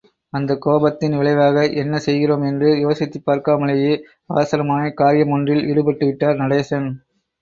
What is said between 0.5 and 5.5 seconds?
கோபத்தின் விளைவாக, என்ன செய்கிறோம் என்று யோசித்துப் பார்க்காமலேயே அவசரமான காரியம்